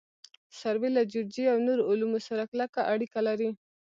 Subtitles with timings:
[0.59, 3.49] سروې له جیولوجي او نورو علومو سره کلکه اړیکه لري